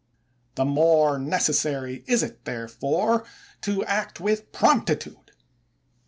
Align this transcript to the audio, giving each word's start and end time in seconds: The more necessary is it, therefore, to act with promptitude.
The 0.55 0.65
more 0.65 1.19
necessary 1.19 2.03
is 2.07 2.23
it, 2.23 2.43
therefore, 2.45 3.23
to 3.61 3.85
act 3.85 4.19
with 4.19 4.51
promptitude. 4.51 5.29